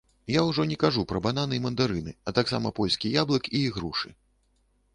Я 0.35 0.41
ўжо 0.45 0.63
не 0.71 0.77
кажу 0.83 1.03
пра 1.11 1.19
бананы 1.25 1.59
і 1.59 1.61
мандарыны, 1.65 2.15
а 2.29 2.35
таксама 2.39 2.73
польскі 2.81 3.13
яблык 3.21 3.43
і 3.55 3.65
ігрушы. 3.69 4.09